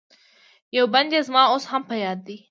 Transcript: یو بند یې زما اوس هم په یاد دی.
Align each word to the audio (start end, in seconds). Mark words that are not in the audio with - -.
یو 0.77 0.85
بند 0.93 1.09
یې 1.15 1.21
زما 1.27 1.43
اوس 1.51 1.63
هم 1.71 1.81
په 1.89 1.95
یاد 2.03 2.19
دی. 2.27 2.35